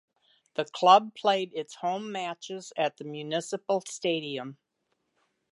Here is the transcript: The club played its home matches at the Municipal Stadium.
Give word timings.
The 0.55 0.65
club 0.65 1.13
played 1.13 1.51
its 1.53 1.75
home 1.75 2.11
matches 2.11 2.73
at 2.75 2.97
the 2.97 3.03
Municipal 3.03 3.81
Stadium. 3.81 4.57